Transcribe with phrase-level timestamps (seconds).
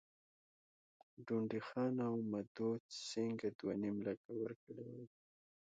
[1.25, 2.69] ډونډي خان او مدو
[3.07, 5.05] سینګه دوه نیم لکه ورکړي وای.